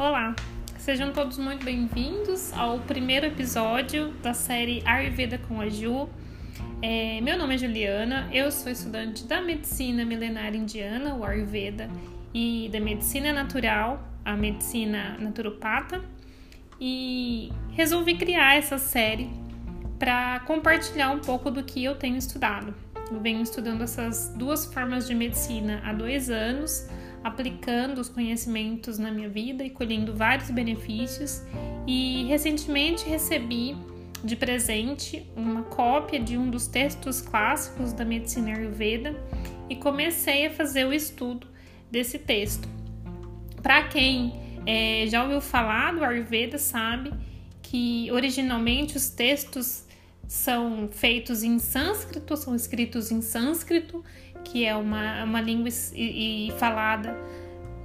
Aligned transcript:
Olá, 0.00 0.34
sejam 0.78 1.12
todos 1.12 1.36
muito 1.36 1.62
bem-vindos 1.62 2.54
ao 2.54 2.78
primeiro 2.78 3.26
episódio 3.26 4.12
da 4.22 4.32
série 4.32 4.82
Ayurveda 4.86 5.36
com 5.36 5.60
a 5.60 5.68
Ju. 5.68 6.08
É, 6.80 7.20
meu 7.20 7.36
nome 7.36 7.56
é 7.56 7.58
Juliana, 7.58 8.26
eu 8.32 8.50
sou 8.50 8.72
estudante 8.72 9.26
da 9.26 9.42
medicina 9.42 10.02
milenar 10.02 10.54
indiana, 10.54 11.14
o 11.16 11.22
Ayurveda, 11.22 11.90
e 12.32 12.70
da 12.72 12.80
medicina 12.80 13.30
natural, 13.30 14.02
a 14.24 14.34
medicina 14.34 15.18
naturopata, 15.18 16.02
e 16.80 17.52
resolvi 17.72 18.16
criar 18.16 18.56
essa 18.56 18.78
série 18.78 19.28
para 19.98 20.40
compartilhar 20.46 21.10
um 21.10 21.18
pouco 21.18 21.50
do 21.50 21.62
que 21.62 21.84
eu 21.84 21.94
tenho 21.94 22.16
estudado. 22.16 22.74
Eu 23.12 23.20
venho 23.20 23.42
estudando 23.42 23.82
essas 23.82 24.32
duas 24.34 24.64
formas 24.64 25.06
de 25.06 25.14
medicina 25.14 25.82
há 25.84 25.92
dois 25.92 26.30
anos 26.30 26.88
aplicando 27.22 27.98
os 27.98 28.08
conhecimentos 28.08 28.98
na 28.98 29.10
minha 29.10 29.28
vida 29.28 29.64
e 29.64 29.70
colhendo 29.70 30.14
vários 30.14 30.50
benefícios. 30.50 31.42
E 31.86 32.24
recentemente 32.24 33.08
recebi 33.08 33.76
de 34.22 34.36
presente 34.36 35.26
uma 35.34 35.62
cópia 35.62 36.20
de 36.20 36.36
um 36.36 36.50
dos 36.50 36.66
textos 36.66 37.20
clássicos 37.20 37.92
da 37.92 38.04
medicina 38.04 38.56
Ayurveda 38.56 39.16
e 39.68 39.76
comecei 39.76 40.46
a 40.46 40.50
fazer 40.50 40.84
o 40.84 40.92
estudo 40.92 41.46
desse 41.90 42.18
texto. 42.18 42.68
Para 43.62 43.84
quem 43.84 44.32
é, 44.66 45.06
já 45.06 45.22
ouviu 45.22 45.40
falar 45.40 45.94
do 45.94 46.04
Ayurveda, 46.04 46.58
sabe 46.58 47.12
que 47.62 48.10
originalmente 48.10 48.96
os 48.96 49.10
textos 49.10 49.86
são 50.26 50.88
feitos 50.92 51.42
em 51.42 51.58
sânscrito, 51.58 52.36
são 52.36 52.54
escritos 52.54 53.10
em 53.10 53.20
sânscrito 53.20 54.04
que 54.44 54.64
é 54.64 54.74
uma, 54.74 55.24
uma 55.24 55.40
língua 55.40 55.68
e, 55.94 56.48
e 56.48 56.52
falada 56.52 57.16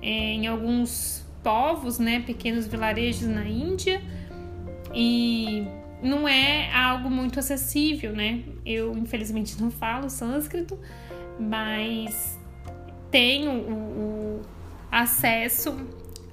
é, 0.02 0.08
em 0.08 0.48
alguns 0.48 1.26
povos, 1.44 2.00
né, 2.00 2.22
pequenos 2.26 2.68
vilarejos 2.68 3.28
na 3.28 3.46
Índia, 3.46 4.02
e 4.94 5.68
não 6.02 6.28
é 6.28 6.72
algo 6.74 7.10
muito 7.10 7.40
acessível, 7.40 8.14
né? 8.14 8.44
Eu 8.66 8.96
infelizmente 8.98 9.60
não 9.62 9.70
falo 9.70 10.10
sânscrito, 10.10 10.80
mas 11.40 12.40
tenho 13.12 13.52
o, 13.52 14.40
o 14.40 14.42
acesso 14.92 15.76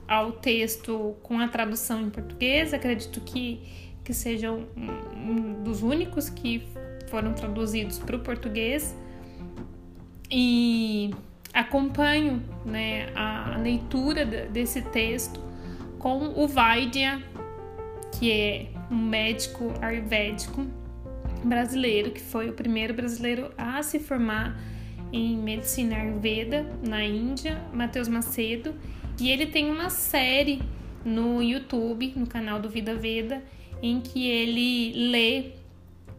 ao 0.07 0.33
texto 0.33 1.17
com 1.23 1.39
a 1.41 1.49
tradução 1.49 2.03
em 2.03 2.11
português. 2.11 2.73
Acredito 2.73 3.21
que, 3.21 3.61
que 4.05 4.13
sejam 4.13 4.67
um, 4.77 5.31
um 5.31 5.63
dos 5.63 5.83
únicos 5.83 6.29
que 6.29 6.63
foram 7.09 7.33
traduzidos 7.33 7.99
para 7.99 8.17
o 8.17 8.21
português 8.21 8.97
e 10.33 11.15
acompanho 11.53 12.43
né, 12.65 13.13
a 13.15 13.59
leitura 13.59 14.25
desse 14.25 14.81
texto 14.81 15.39
com 15.99 16.33
o 16.35 16.49
Vaidya, 16.49 17.23
que 18.19 18.33
é 18.33 18.67
um 18.91 18.97
médico 18.97 19.73
ayurvédico 19.83 20.67
brasileiro, 21.45 22.13
que 22.13 22.21
foi 22.21 22.49
o 22.49 22.55
primeiro 22.55 22.95
brasileiro 22.95 23.53
a 23.59 23.83
se 23.83 23.99
formar 23.99 24.59
em 25.13 25.37
medicina 25.37 25.97
ayurveda 25.97 26.67
na 26.83 27.05
Índia, 27.05 27.63
Matheus 27.73 28.09
Macedo, 28.09 28.75
e 29.21 29.31
ele 29.31 29.47
tem 29.47 29.71
uma 29.71 29.91
série 29.91 30.63
no 31.05 31.43
YouTube, 31.43 32.15
no 32.17 32.27
canal 32.27 32.59
do 32.59 32.71
Vida 32.71 32.95
Veda, 32.95 33.43
em 33.83 34.01
que 34.01 34.27
ele 34.27 35.11
lê 35.11 35.62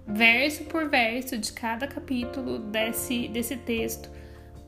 verso 0.06 0.66
por 0.66 0.90
verso 0.90 1.38
de 1.38 1.52
cada 1.52 1.88
capítulo 1.88 2.60
desse, 2.60 3.28
desse 3.30 3.56
texto, 3.58 4.10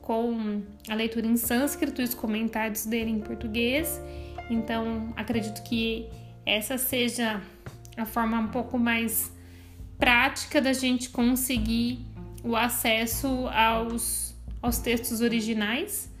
com 0.00 0.62
a 0.88 0.94
leitura 0.94 1.26
em 1.26 1.36
sânscrito 1.36 2.00
e 2.00 2.04
os 2.04 2.14
comentários 2.14 2.86
dele 2.86 3.10
em 3.10 3.20
português. 3.20 4.00
Então, 4.48 5.12
acredito 5.16 5.62
que 5.62 6.08
essa 6.44 6.78
seja 6.78 7.42
a 7.96 8.04
forma 8.04 8.38
um 8.38 8.48
pouco 8.48 8.78
mais 8.78 9.32
prática 9.98 10.60
da 10.60 10.72
gente 10.72 11.08
conseguir 11.08 12.06
o 12.44 12.54
acesso 12.54 13.48
aos, 13.48 14.34
aos 14.62 14.78
textos 14.78 15.20
originais. 15.20 16.12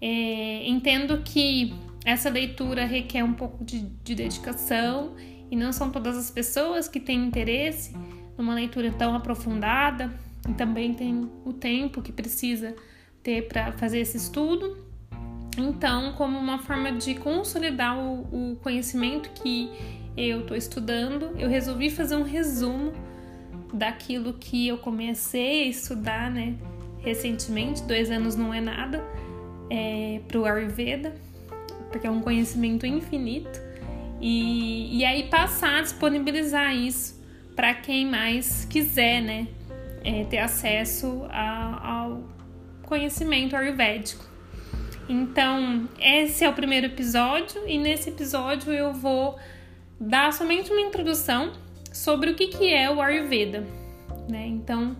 É, 0.00 0.66
entendo 0.66 1.22
que 1.22 1.74
essa 2.04 2.30
leitura 2.30 2.84
requer 2.86 3.22
um 3.22 3.34
pouco 3.34 3.64
de, 3.64 3.80
de 3.80 4.14
dedicação 4.14 5.16
e 5.50 5.56
não 5.56 5.72
são 5.72 5.90
todas 5.90 6.16
as 6.16 6.30
pessoas 6.30 6.88
que 6.88 7.00
têm 7.00 7.24
interesse 7.24 7.92
numa 8.36 8.54
leitura 8.54 8.90
tão 8.90 9.14
aprofundada 9.14 10.12
e 10.48 10.52
também 10.52 10.94
tem 10.94 11.30
o 11.44 11.52
tempo 11.52 12.02
que 12.02 12.12
precisa 12.12 12.74
ter 13.22 13.48
para 13.48 13.72
fazer 13.72 14.00
esse 14.00 14.16
estudo. 14.16 14.76
Então, 15.58 16.12
como 16.12 16.38
uma 16.38 16.58
forma 16.58 16.92
de 16.92 17.14
consolidar 17.14 17.98
o, 17.98 18.52
o 18.52 18.56
conhecimento 18.56 19.30
que 19.30 19.70
eu 20.16 20.40
estou 20.40 20.56
estudando, 20.56 21.30
eu 21.38 21.48
resolvi 21.48 21.90
fazer 21.90 22.16
um 22.16 22.22
resumo 22.22 22.92
daquilo 23.72 24.34
que 24.34 24.68
eu 24.68 24.78
comecei 24.78 25.64
a 25.64 25.66
estudar, 25.68 26.30
né, 26.30 26.54
recentemente. 26.98 27.82
Dois 27.82 28.10
anos 28.10 28.36
não 28.36 28.52
é 28.52 28.60
nada 28.60 29.02
é, 29.70 30.20
para 30.28 30.38
o 30.38 30.44
Ayurveda, 30.44 31.14
porque 31.90 32.06
é 32.06 32.10
um 32.10 32.20
conhecimento 32.20 32.86
infinito. 32.86 33.60
E, 34.20 34.98
e 34.98 35.04
aí 35.04 35.24
passar 35.24 35.78
a 35.78 35.82
disponibilizar 35.82 36.74
isso 36.74 37.15
para 37.56 37.74
quem 37.74 38.06
mais 38.06 38.66
quiser, 38.66 39.22
né, 39.22 39.48
é, 40.04 40.24
ter 40.24 40.38
acesso 40.38 41.26
a, 41.30 42.02
ao 42.02 42.22
conhecimento 42.82 43.56
ayurvédico. 43.56 44.24
Então, 45.08 45.88
esse 45.98 46.44
é 46.44 46.48
o 46.48 46.52
primeiro 46.52 46.86
episódio 46.86 47.66
e 47.66 47.78
nesse 47.78 48.10
episódio 48.10 48.72
eu 48.72 48.92
vou 48.92 49.38
dar 49.98 50.32
somente 50.32 50.70
uma 50.70 50.80
introdução 50.80 51.52
sobre 51.92 52.30
o 52.30 52.34
que, 52.34 52.48
que 52.48 52.72
é 52.72 52.90
o 52.90 53.00
Ayurveda. 53.00 53.64
Né? 54.28 54.46
Então, 54.48 54.96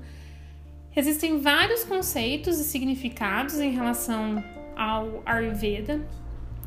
existem 0.95 1.41
vários 1.41 1.85
conceitos 1.85 2.59
e 2.59 2.65
significados 2.65 3.59
em 3.59 3.73
relação 3.73 4.43
ao 4.77 5.23
Ayurveda 5.27 6.01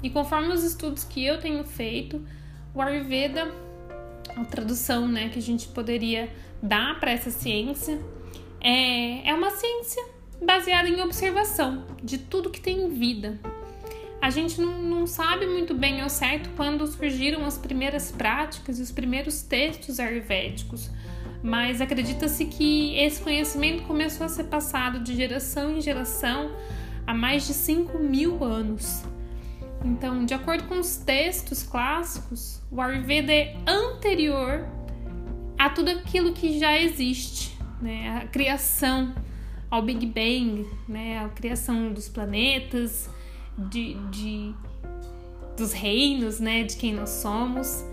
e 0.03 0.09
conforme 0.09 0.53
os 0.53 0.63
estudos 0.63 1.03
que 1.03 1.25
eu 1.25 1.39
tenho 1.39 1.63
feito, 1.63 2.25
o 2.73 2.81
Ayurveda 2.81 3.51
a 4.41 4.45
tradução 4.45 5.07
né, 5.07 5.29
que 5.29 5.39
a 5.39 5.41
gente 5.41 5.67
poderia 5.67 6.29
dar 6.61 6.99
para 6.99 7.11
essa 7.11 7.29
ciência 7.29 7.99
é, 8.61 9.29
é 9.29 9.33
uma 9.33 9.51
ciência 9.51 10.03
baseada 10.41 10.87
em 10.87 11.01
observação 11.01 11.85
de 12.03 12.17
tudo 12.17 12.49
que 12.49 12.61
tem 12.61 12.89
vida. 12.89 13.39
A 14.21 14.29
gente 14.29 14.59
não, 14.59 14.81
não 14.81 15.07
sabe 15.07 15.47
muito 15.47 15.73
bem 15.73 16.01
ao 16.01 16.09
certo 16.09 16.49
quando 16.55 16.85
surgiram 16.87 17.45
as 17.45 17.57
primeiras 17.57 18.11
práticas 18.11 18.79
e 18.79 18.81
os 18.81 18.91
primeiros 18.91 19.41
textos 19.41 19.99
ayurvédicos, 19.99 20.89
mas 21.41 21.79
acredita-se 21.79 22.45
que 22.45 22.97
esse 22.97 23.21
conhecimento 23.21 23.83
começou 23.83 24.25
a 24.25 24.29
ser 24.29 24.45
passado 24.45 24.99
de 24.99 25.15
geração 25.15 25.77
em 25.77 25.81
geração 25.81 26.51
há 27.07 27.13
mais 27.13 27.47
de 27.47 27.53
5 27.53 27.97
mil 27.97 28.43
anos. 28.43 29.03
Então, 29.83 30.25
de 30.25 30.33
acordo 30.33 30.65
com 30.65 30.79
os 30.79 30.97
textos 30.97 31.63
clássicos, 31.63 32.61
o 32.69 32.81
Ayurveda 32.81 33.33
é 33.33 33.55
anterior 33.65 34.67
a 35.57 35.69
tudo 35.69 35.91
aquilo 35.91 36.33
que 36.33 36.59
já 36.59 36.77
existe, 36.77 37.57
né? 37.81 38.21
A 38.23 38.27
criação, 38.27 39.13
ao 39.69 39.81
Big 39.81 40.05
Bang, 40.05 40.67
né? 40.87 41.23
A 41.23 41.29
criação 41.29 41.93
dos 41.93 42.09
planetas, 42.09 43.09
de, 43.57 43.93
de 44.09 44.53
dos 45.57 45.73
reinos, 45.73 46.39
né? 46.39 46.63
De 46.63 46.75
quem 46.75 46.93
nós 46.93 47.09
somos. 47.09 47.83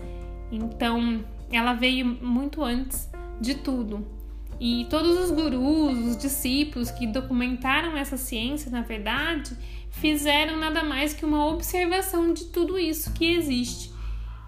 Então, 0.51 1.23
ela 1.51 1.73
veio 1.73 2.05
muito 2.05 2.63
antes 2.63 3.09
de 3.39 3.55
tudo. 3.55 4.16
E 4.59 4.87
todos 4.89 5.17
os 5.17 5.31
gurus, 5.31 5.97
os 5.99 6.17
discípulos 6.17 6.89
que 6.89 7.05
documentaram 7.05 7.95
essa 7.95 8.17
ciência, 8.17 8.71
na 8.71 8.81
verdade, 8.81 9.55
fizeram 9.91 10.57
nada 10.57 10.83
mais 10.83 11.13
que 11.13 11.25
uma 11.25 11.45
observação 11.45 12.33
de 12.33 12.45
tudo 12.45 12.77
isso 12.77 13.13
que 13.13 13.33
existe. 13.33 13.91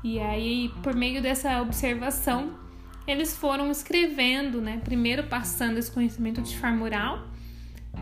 E 0.03 0.19
aí, 0.19 0.71
por 0.81 0.95
meio 0.95 1.21
dessa 1.21 1.61
observação, 1.61 2.53
eles 3.05 3.35
foram 3.35 3.69
escrevendo, 3.69 4.61
né? 4.61 4.81
Primeiro 4.83 5.23
passando 5.23 5.77
esse 5.77 5.91
conhecimento 5.91 6.41
de 6.41 6.57
forma 6.57 6.83
oral, 6.85 7.27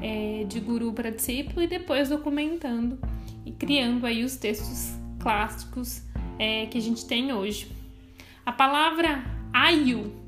é, 0.01 0.45
de 0.47 0.59
guru 0.59 0.93
para 0.93 1.09
discípulo, 1.09 1.61
e 1.61 1.67
depois 1.67 2.09
documentando 2.09 2.99
e 3.45 3.51
criando 3.51 4.05
aí 4.05 4.23
os 4.23 4.35
textos 4.35 4.93
clássicos 5.19 6.03
é, 6.37 6.65
que 6.67 6.77
a 6.77 6.81
gente 6.81 7.05
tem 7.05 7.33
hoje. 7.33 7.71
A 8.45 8.51
palavra 8.51 9.23
Ayu 9.51 10.26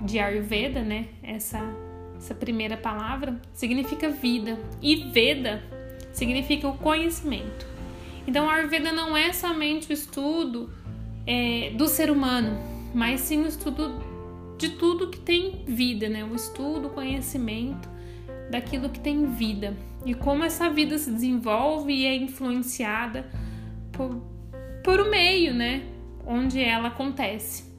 de 0.00 0.18
Ayurveda, 0.18 0.82
né? 0.82 1.08
Essa, 1.22 1.60
essa 2.16 2.34
primeira 2.34 2.76
palavra 2.76 3.40
significa 3.52 4.10
vida 4.10 4.58
e 4.80 4.96
Veda 5.10 5.62
significa 6.12 6.68
o 6.68 6.76
conhecimento. 6.76 7.66
Então, 8.26 8.48
a 8.48 8.54
Ayurveda 8.54 8.92
não 8.92 9.16
é 9.16 9.32
somente 9.32 9.90
o 9.90 9.92
estudo 9.92 10.70
é, 11.26 11.72
do 11.76 11.88
ser 11.88 12.10
humano, 12.10 12.58
mas 12.94 13.20
sim 13.20 13.42
o 13.42 13.46
estudo 13.46 14.02
de 14.58 14.70
tudo 14.70 15.08
que 15.08 15.18
tem 15.18 15.64
vida, 15.66 16.08
né? 16.08 16.24
O 16.24 16.34
estudo, 16.34 16.88
o 16.88 16.90
conhecimento 16.90 17.88
daquilo 18.50 18.88
que 18.88 19.00
tem 19.00 19.26
vida 19.26 19.76
e 20.04 20.14
como 20.14 20.44
essa 20.44 20.68
vida 20.68 20.98
se 20.98 21.10
desenvolve 21.10 21.92
e 21.92 22.06
é 22.06 22.14
influenciada 22.14 23.30
por, 23.92 24.22
por 24.82 25.00
o 25.00 25.10
meio, 25.10 25.54
né, 25.54 25.82
onde 26.26 26.60
ela 26.60 26.88
acontece. 26.88 27.69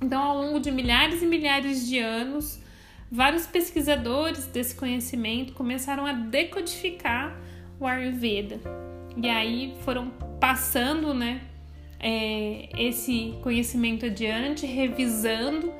Então, 0.00 0.22
ao 0.22 0.36
longo 0.36 0.60
de 0.60 0.70
milhares 0.70 1.22
e 1.22 1.26
milhares 1.26 1.86
de 1.86 1.98
anos, 1.98 2.60
vários 3.10 3.46
pesquisadores 3.46 4.46
desse 4.46 4.74
conhecimento 4.74 5.52
começaram 5.52 6.06
a 6.06 6.12
decodificar 6.12 7.36
o 7.80 7.86
Ayurveda. 7.86 8.60
E 9.16 9.28
aí 9.28 9.74
foram 9.84 10.10
passando, 10.38 11.12
né, 11.12 11.40
é, 11.98 12.68
esse 12.78 13.34
conhecimento 13.42 14.06
adiante, 14.06 14.66
revisando 14.66 15.72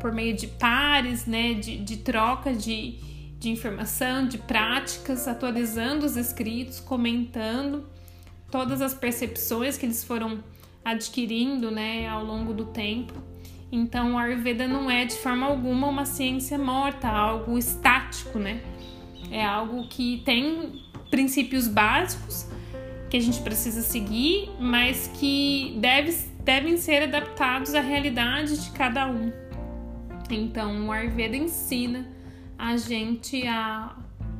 por 0.00 0.12
meio 0.12 0.34
de 0.34 0.48
pares, 0.48 1.26
né, 1.26 1.54
de, 1.54 1.78
de 1.78 1.98
troca 1.98 2.52
de, 2.52 2.98
de 3.38 3.48
informação, 3.48 4.26
de 4.26 4.38
práticas, 4.38 5.28
atualizando 5.28 6.04
os 6.04 6.16
escritos, 6.16 6.80
comentando 6.80 7.86
todas 8.50 8.80
as 8.80 8.94
percepções 8.94 9.78
que 9.78 9.86
eles 9.86 10.02
foram 10.02 10.42
adquirindo, 10.86 11.68
né, 11.68 12.08
ao 12.08 12.24
longo 12.24 12.54
do 12.54 12.66
tempo. 12.66 13.12
Então, 13.72 14.14
o 14.14 14.18
Ayurveda 14.18 14.68
não 14.68 14.88
é 14.88 15.04
de 15.04 15.16
forma 15.16 15.44
alguma 15.44 15.88
uma 15.88 16.04
ciência 16.04 16.56
morta, 16.56 17.08
algo 17.08 17.58
estático, 17.58 18.38
né? 18.38 18.62
É 19.28 19.44
algo 19.44 19.88
que 19.88 20.22
tem 20.24 20.80
princípios 21.10 21.66
básicos 21.66 22.48
que 23.10 23.16
a 23.16 23.20
gente 23.20 23.40
precisa 23.40 23.82
seguir, 23.82 24.48
mas 24.60 25.10
que 25.14 25.76
deve, 25.80 26.16
devem 26.44 26.76
ser 26.76 27.02
adaptados 27.02 27.74
à 27.74 27.80
realidade 27.80 28.56
de 28.64 28.70
cada 28.70 29.08
um. 29.08 29.32
Então, 30.30 30.86
o 30.86 30.92
Ayurveda 30.92 31.36
ensina 31.36 32.06
a 32.56 32.76
gente 32.76 33.44
a 33.48 33.96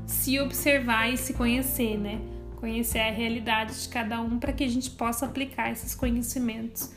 se 0.06 0.38
observar 0.38 1.12
e 1.12 1.16
se 1.16 1.34
conhecer, 1.34 1.98
né? 1.98 2.20
Conhecer 2.56 3.00
a 3.00 3.10
realidade 3.10 3.82
de 3.82 3.88
cada 3.88 4.20
um 4.20 4.38
para 4.38 4.52
que 4.52 4.64
a 4.64 4.68
gente 4.68 4.90
possa 4.90 5.26
aplicar 5.26 5.70
esses 5.70 5.94
conhecimentos 5.94 6.92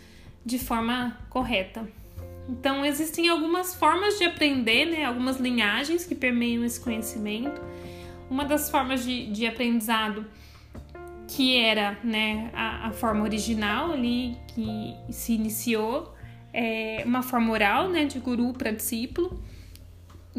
de 0.45 0.57
forma 0.57 1.17
correta. 1.29 1.88
Então, 2.47 2.83
existem 2.83 3.29
algumas 3.29 3.75
formas 3.75 4.17
de 4.17 4.23
aprender, 4.23 4.85
né? 4.85 5.06
Algumas 5.06 5.38
linhagens 5.38 6.06
que 6.06 6.15
permeiam 6.15 6.63
esse 6.63 6.79
conhecimento. 6.79 7.61
Uma 8.29 8.45
das 8.45 8.69
formas 8.69 9.03
de, 9.03 9.31
de 9.31 9.45
aprendizado 9.45 10.25
que 11.27 11.57
era 11.57 11.97
né, 12.03 12.50
a, 12.53 12.88
a, 12.88 12.91
forma 12.91 13.23
original 13.23 13.91
ali 13.91 14.35
que 14.47 14.95
se 15.12 15.33
iniciou, 15.33 16.15
é 16.51 17.03
uma 17.05 17.21
forma 17.21 17.51
oral, 17.51 17.88
né, 17.88 18.05
de 18.05 18.19
guru 18.19 18.51
para 18.53 18.71
discípulo. 18.71 19.39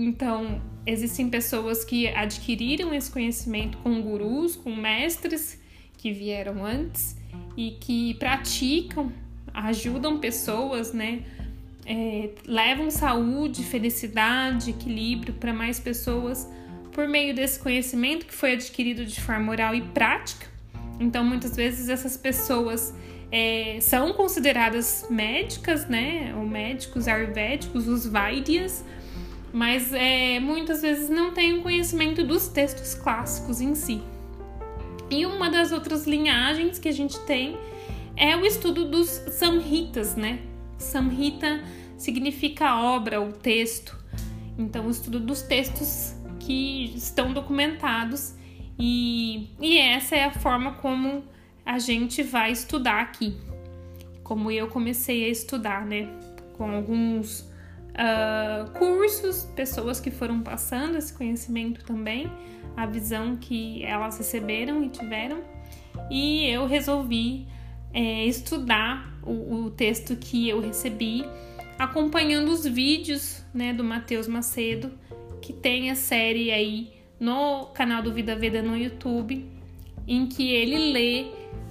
Então, 0.03 0.63
existem 0.87 1.29
pessoas 1.29 1.85
que 1.85 2.09
adquiriram 2.09 2.95
esse 2.95 3.11
conhecimento 3.11 3.77
com 3.79 4.01
gurus, 4.01 4.57
com 4.57 4.75
mestres 4.75 5.61
que 5.99 6.13
vieram 6.13 6.65
antes 6.65 7.17
e 7.57 7.73
que 7.73 8.15
praticam, 8.15 9.13
ajudam 9.53 10.19
pessoas, 10.19 10.93
né, 10.93 11.23
é, 11.85 12.31
levam 12.47 12.91
saúde, 12.91 13.63
felicidade, 13.65 14.71
equilíbrio 14.71 15.35
para 15.35 15.53
mais 15.53 15.79
pessoas 15.79 16.49
por 16.93 17.07
meio 17.07 17.35
desse 17.35 17.59
conhecimento 17.59 18.25
que 18.27 18.35
foi 18.35 18.53
adquirido 18.53 19.05
de 19.05 19.21
forma 19.21 19.53
oral 19.53 19.75
e 19.75 19.83
prática 19.83 20.51
então, 21.01 21.25
muitas 21.25 21.57
vezes 21.57 21.89
essas 21.89 22.15
pessoas 22.19 22.95
é, 23.33 23.79
são 23.81 24.13
consideradas 24.13 25.07
médicas, 25.09 25.89
né? 25.89 26.35
Ou 26.37 26.47
médicos 26.47 27.09
ayurvédicos, 27.09 27.89
os 27.89 28.07
Vaidyas, 28.07 28.85
mas 29.53 29.93
é, 29.93 30.39
muitas 30.41 30.83
vezes 30.83 31.09
não 31.09 31.33
têm 31.33 31.59
o 31.59 31.63
conhecimento 31.63 32.25
dos 32.25 32.49
textos 32.49 32.95
clássicos 32.95 33.61
em 33.61 33.75
si. 33.75 34.01
E 35.11 35.27
uma 35.27 35.51
das 35.51 35.73
outras 35.73 36.07
linhagens 36.07 36.79
que 36.79 36.89
a 36.89 36.93
gente 36.93 37.19
tem 37.21 37.59
é 38.17 38.37
o 38.37 38.47
estudo 38.47 38.85
dos 38.89 39.09
Samhitas, 39.09 40.15
né? 40.15 40.41
Samhita 40.79 41.63
significa 41.97 42.77
obra 42.77 43.21
ou 43.21 43.33
texto. 43.33 43.99
Então, 44.57 44.87
o 44.87 44.91
estudo 44.91 45.19
dos 45.19 45.43
textos 45.43 46.15
que 46.39 46.93
estão 46.95 47.33
documentados 47.33 48.35
e, 48.79 49.49
e 49.61 49.79
essa 49.79 50.17
é 50.17 50.25
a 50.25 50.33
forma 50.33 50.73
como 50.75 51.25
a 51.67 51.79
gente 51.79 52.23
vai 52.23 52.53
estudar 52.53 53.01
aqui. 53.01 53.37
Como 54.23 54.51
eu 54.51 54.69
comecei 54.69 55.25
a 55.25 55.29
estudar, 55.29 55.85
né? 55.85 56.09
Com 56.57 56.71
alguns 56.71 57.50
uh, 57.91 58.71
cursos, 58.73 59.45
pessoas 59.57 60.01
que 60.01 60.11
foram 60.11 60.41
passando 60.41 60.97
esse 60.97 61.13
conhecimento 61.13 61.85
também, 61.85 62.31
a 62.77 62.87
visão 62.87 63.37
que 63.37 63.85
elas 63.85 64.19
receberam 64.19 64.83
e 64.85 64.89
tiveram. 64.89 65.43
E 66.11 66.47
eu 66.47 66.67
resolvi 66.67 67.47
é, 67.93 68.25
estudar 68.25 69.19
o, 69.23 69.65
o, 69.65 69.71
texto 69.71 70.17
que 70.17 70.49
eu 70.49 70.61
recebi, 70.61 71.25
acompanhando 71.79 72.51
os 72.51 72.65
vídeos 72.65 73.45
né, 73.53 73.73
do 73.73 73.83
Matheus 73.83 74.27
Macedo, 74.27 74.93
que 75.43 75.53
tem 75.53 75.91
a 75.91 75.95
série 75.95 76.51
aí 76.51 76.93
no 77.19 77.67
canal 77.67 78.03
do 78.03 78.13
Vida 78.13 78.37
Veda 78.37 78.63
no 78.63 78.77
YouTube, 78.77 79.47
em 80.07 80.27
que 80.27 80.51
ele 80.53 80.93
lê 80.93 81.27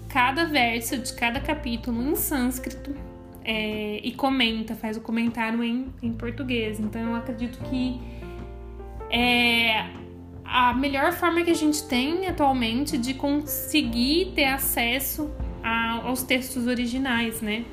cada 0.08 0.46
verso 0.46 0.98
de 0.98 1.14
cada 1.14 1.40
capítulo 1.40 2.02
em 2.02 2.16
sânscrito 2.16 3.09
é, 3.50 4.00
e 4.04 4.12
comenta, 4.12 4.76
faz 4.76 4.96
o 4.96 5.02
comentário 5.02 5.64
em, 5.64 5.88
em 6.04 6.14
português. 6.14 6.80
Então 6.80 7.02
eu 7.02 7.16
acredito 7.16 7.58
que 7.64 8.00
é 9.10 9.88
a 10.46 10.72
melhor 10.76 11.12
forma 11.14 11.42
que 11.42 11.50
a 11.50 11.56
gente 11.56 11.82
tem 11.88 12.28
atualmente 12.28 12.96
de 12.96 13.16
conseguir 13.16 14.34
ter 14.36 14.46
acesso 14.46 15.32
a, 15.64 15.94
aos 16.08 16.22
textos 16.22 16.68
originais, 16.68 17.42
né? 17.42 17.66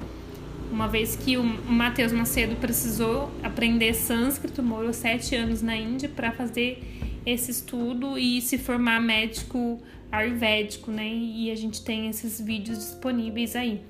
Uma 0.73 0.89
vez 0.89 1.15
que 1.15 1.37
o 1.37 1.45
Matheus 1.45 2.11
Macedo 2.11 2.57
precisou 2.57 3.31
aprender 3.43 3.93
sânscrito, 3.93 4.63
morou 4.63 4.95
sete 4.95 5.37
anos 5.37 5.61
na 5.61 5.77
Índia 5.77 6.09
para 6.09 6.33
fazer 6.33 6.83
esse 7.27 7.51
estudo 7.51 8.17
e 8.17 8.41
se 8.41 8.57
formar 8.57 8.99
médico 8.99 9.79
ayurvédico, 10.11 10.91
né? 10.91 11.07
E 11.07 11.51
a 11.51 11.55
gente 11.55 11.85
tem 11.85 12.09
esses 12.09 12.41
vídeos 12.41 12.79
disponíveis 12.79 13.55
aí. 13.55 13.83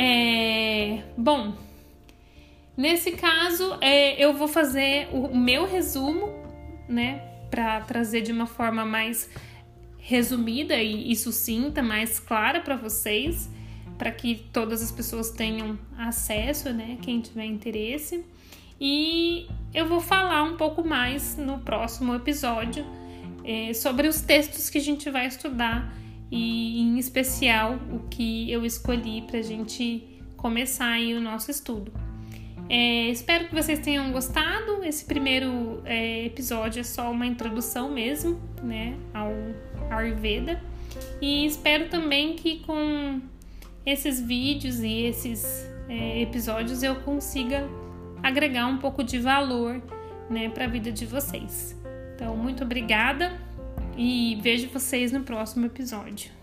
É, 0.00 1.02
bom, 1.16 1.56
nesse 2.76 3.10
caso 3.10 3.76
é, 3.80 4.14
eu 4.24 4.32
vou 4.32 4.46
fazer 4.46 5.08
o 5.12 5.36
meu 5.36 5.66
resumo, 5.66 6.28
né? 6.88 7.20
Para 7.50 7.80
trazer 7.80 8.20
de 8.20 8.30
uma 8.30 8.46
forma 8.46 8.84
mais 8.84 9.28
resumida 9.98 10.76
e, 10.76 11.10
e 11.10 11.16
sucinta, 11.16 11.82
mais 11.82 12.20
clara 12.20 12.60
para 12.60 12.76
vocês, 12.76 13.50
para 13.98 14.12
que 14.12 14.36
todas 14.52 14.84
as 14.84 14.92
pessoas 14.92 15.30
tenham 15.30 15.76
acesso, 15.98 16.72
né? 16.72 16.96
Quem 17.02 17.20
tiver 17.20 17.46
interesse. 17.46 18.24
E 18.80 19.48
eu 19.74 19.88
vou 19.88 20.00
falar 20.00 20.44
um 20.44 20.56
pouco 20.56 20.86
mais 20.86 21.36
no 21.36 21.58
próximo 21.58 22.14
episódio 22.14 22.86
é, 23.44 23.74
sobre 23.74 24.06
os 24.06 24.20
textos 24.20 24.70
que 24.70 24.78
a 24.78 24.80
gente 24.80 25.10
vai 25.10 25.26
estudar 25.26 25.92
e, 26.30 26.80
em 26.80 26.98
especial, 26.98 27.78
o 27.92 28.00
que 28.08 28.50
eu 28.50 28.64
escolhi 28.64 29.22
para 29.22 29.38
a 29.38 29.42
gente 29.42 30.20
começar 30.36 30.90
aí 30.90 31.14
o 31.14 31.20
nosso 31.20 31.50
estudo. 31.50 31.92
É, 32.70 33.08
espero 33.08 33.48
que 33.48 33.54
vocês 33.54 33.78
tenham 33.78 34.12
gostado. 34.12 34.84
Esse 34.84 35.04
primeiro 35.04 35.80
é, 35.84 36.26
episódio 36.26 36.80
é 36.80 36.82
só 36.82 37.10
uma 37.10 37.26
introdução 37.26 37.90
mesmo, 37.90 38.38
né, 38.62 38.94
ao 39.14 39.32
Ayurveda. 39.90 40.62
E 41.20 41.46
espero 41.46 41.88
também 41.88 42.34
que 42.34 42.60
com 42.60 43.20
esses 43.86 44.20
vídeos 44.20 44.80
e 44.80 45.02
esses 45.04 45.66
é, 45.88 46.20
episódios 46.20 46.82
eu 46.82 46.96
consiga 46.96 47.66
agregar 48.22 48.66
um 48.66 48.76
pouco 48.76 49.02
de 49.02 49.18
valor 49.18 49.80
né, 50.28 50.50
para 50.50 50.64
a 50.64 50.68
vida 50.68 50.92
de 50.92 51.06
vocês. 51.06 51.74
Então, 52.14 52.36
muito 52.36 52.64
obrigada 52.64 53.47
e 53.98 54.38
vejo 54.40 54.68
vocês 54.68 55.10
no 55.10 55.22
próximo 55.22 55.66
episódio. 55.66 56.37